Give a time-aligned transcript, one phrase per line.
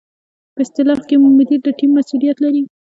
[0.53, 2.63] په اصطلاح کې مدیر د ټیم مسؤلیت لري.